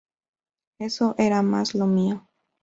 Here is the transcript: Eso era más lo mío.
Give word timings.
Eso 0.79 1.13
era 1.19 1.43
más 1.43 1.75
lo 1.75 1.85
mío. 1.85 2.25